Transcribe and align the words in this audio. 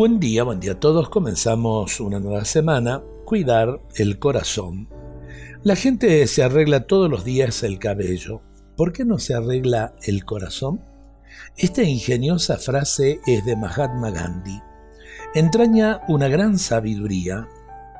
Buen 0.00 0.18
día, 0.18 0.44
buen 0.44 0.60
día 0.60 0.72
a 0.72 0.80
todos. 0.80 1.10
Comenzamos 1.10 2.00
una 2.00 2.18
nueva 2.20 2.46
semana. 2.46 3.02
Cuidar 3.26 3.82
el 3.96 4.18
corazón. 4.18 4.88
La 5.62 5.76
gente 5.76 6.26
se 6.26 6.42
arregla 6.42 6.86
todos 6.86 7.10
los 7.10 7.22
días 7.22 7.62
el 7.64 7.78
cabello. 7.78 8.40
¿Por 8.78 8.94
qué 8.94 9.04
no 9.04 9.18
se 9.18 9.34
arregla 9.34 9.92
el 10.04 10.24
corazón? 10.24 10.80
Esta 11.58 11.82
ingeniosa 11.82 12.56
frase 12.56 13.20
es 13.26 13.44
de 13.44 13.56
Mahatma 13.56 14.10
Gandhi. 14.10 14.58
Entraña 15.34 16.00
una 16.08 16.28
gran 16.28 16.58
sabiduría. 16.58 17.46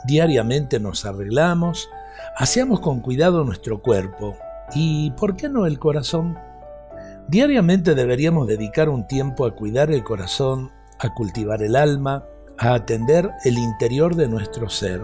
Diariamente 0.07 0.81
nos 0.81 1.05
arreglamos, 1.05 1.91
hacemos 2.35 2.81
con 2.81 3.01
cuidado 3.01 3.45
nuestro 3.45 3.83
cuerpo. 3.83 4.39
¿Y 4.75 5.11
por 5.19 5.37
qué 5.37 5.51
no 5.51 5.67
el 5.67 5.79
corazón? 5.79 6.39
Diariamente 7.29 7.95
deberíamos 7.95 8.47
dedicar 8.47 8.89
un 8.89 9.07
tiempo 9.07 9.45
a 9.45 9.55
cuidar 9.55 9.91
el 9.91 10.03
corazón 10.03 10.80
a 11.01 11.15
cultivar 11.15 11.63
el 11.63 11.77
alma, 11.77 12.25
a 12.59 12.75
atender 12.75 13.31
el 13.45 13.59
interior 13.59 14.15
de 14.15 14.29
nuestro 14.29 14.69
ser. 14.69 15.03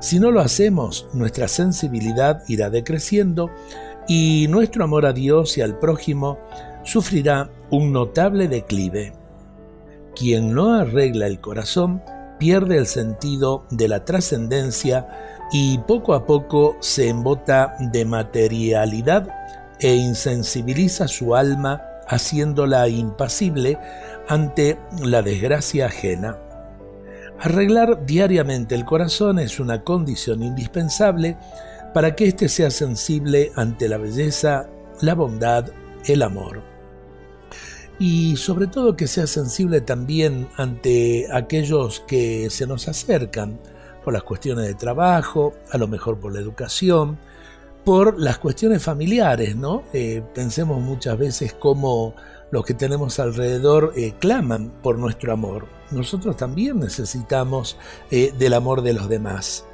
Si 0.00 0.18
no 0.18 0.30
lo 0.30 0.40
hacemos, 0.40 1.06
nuestra 1.12 1.48
sensibilidad 1.48 2.42
irá 2.48 2.70
decreciendo 2.70 3.50
y 4.08 4.46
nuestro 4.48 4.84
amor 4.84 5.06
a 5.06 5.12
Dios 5.12 5.56
y 5.58 5.62
al 5.62 5.78
prójimo 5.78 6.38
sufrirá 6.84 7.50
un 7.70 7.92
notable 7.92 8.48
declive. 8.48 9.12
Quien 10.14 10.52
no 10.52 10.74
arregla 10.74 11.26
el 11.26 11.40
corazón 11.40 12.02
pierde 12.38 12.78
el 12.78 12.86
sentido 12.86 13.64
de 13.70 13.88
la 13.88 14.04
trascendencia 14.04 15.08
y 15.52 15.78
poco 15.78 16.14
a 16.14 16.26
poco 16.26 16.76
se 16.80 17.08
embota 17.08 17.76
de 17.92 18.04
materialidad 18.04 19.28
e 19.78 19.94
insensibiliza 19.94 21.08
su 21.08 21.34
alma 21.34 21.82
haciéndola 22.08 22.88
impasible 22.88 23.78
ante 24.28 24.78
la 25.00 25.22
desgracia 25.22 25.86
ajena. 25.86 26.38
Arreglar 27.38 28.06
diariamente 28.06 28.74
el 28.74 28.84
corazón 28.84 29.38
es 29.38 29.60
una 29.60 29.82
condición 29.82 30.42
indispensable 30.42 31.36
para 31.92 32.14
que 32.14 32.26
éste 32.26 32.48
sea 32.48 32.70
sensible 32.70 33.52
ante 33.56 33.88
la 33.88 33.98
belleza, 33.98 34.68
la 35.00 35.14
bondad, 35.14 35.70
el 36.06 36.22
amor. 36.22 36.62
Y 37.98 38.36
sobre 38.36 38.66
todo 38.66 38.96
que 38.96 39.06
sea 39.06 39.26
sensible 39.26 39.80
también 39.80 40.48
ante 40.56 41.26
aquellos 41.32 42.00
que 42.00 42.50
se 42.50 42.66
nos 42.66 42.88
acercan 42.88 43.58
por 44.04 44.12
las 44.12 44.22
cuestiones 44.22 44.66
de 44.66 44.74
trabajo, 44.74 45.54
a 45.70 45.78
lo 45.78 45.88
mejor 45.88 46.18
por 46.18 46.32
la 46.32 46.40
educación, 46.40 47.18
por 47.86 48.20
las 48.20 48.38
cuestiones 48.38 48.82
familiares, 48.82 49.54
¿no? 49.54 49.84
Eh, 49.92 50.20
pensemos 50.34 50.80
muchas 50.82 51.16
veces 51.16 51.52
cómo 51.54 52.16
los 52.50 52.64
que 52.64 52.74
tenemos 52.74 53.20
alrededor 53.20 53.92
eh, 53.94 54.12
claman 54.18 54.72
por 54.82 54.98
nuestro 54.98 55.32
amor. 55.32 55.66
Nosotros 55.92 56.36
también 56.36 56.80
necesitamos 56.80 57.78
eh, 58.10 58.34
del 58.36 58.54
amor 58.54 58.82
de 58.82 58.92
los 58.92 59.08
demás. 59.08 59.66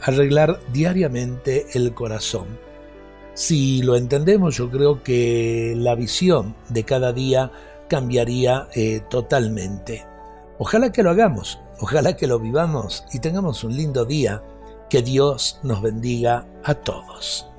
Arreglar 0.00 0.58
diariamente 0.72 1.68
el 1.74 1.94
corazón. 1.94 2.48
Si 3.34 3.80
lo 3.82 3.94
entendemos, 3.94 4.56
yo 4.56 4.68
creo 4.68 5.04
que 5.04 5.74
la 5.76 5.94
visión 5.94 6.56
de 6.68 6.82
cada 6.82 7.12
día 7.12 7.52
cambiaría 7.88 8.66
totalmente. 9.08 10.04
Ojalá 10.58 10.90
que 10.90 11.04
lo 11.04 11.10
hagamos, 11.10 11.60
ojalá 11.78 12.16
que 12.16 12.26
lo 12.26 12.40
vivamos 12.40 13.04
y 13.12 13.20
tengamos 13.20 13.62
un 13.62 13.76
lindo 13.76 14.04
día. 14.04 14.42
Que 14.90 15.00
Dios 15.00 15.60
nos 15.62 15.80
bendiga 15.80 16.46
a 16.64 16.74
todos. 16.74 17.51